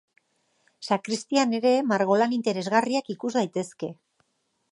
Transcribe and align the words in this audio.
Sakristian 0.87 1.53
ere 1.57 1.73
margolan 1.91 2.35
interesgarriak 2.39 3.13
ikus 3.17 3.33
daitezke. 3.39 3.93